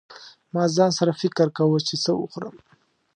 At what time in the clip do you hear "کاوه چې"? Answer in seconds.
1.57-1.95